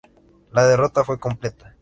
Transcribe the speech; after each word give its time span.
La 0.51 0.65
derrota 0.65 1.03
fue 1.03 1.19
completa. 1.19 1.75